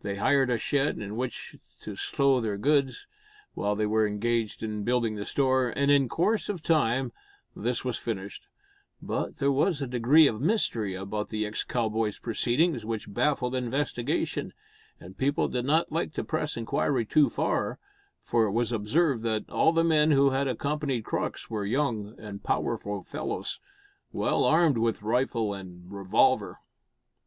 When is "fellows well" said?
23.02-24.42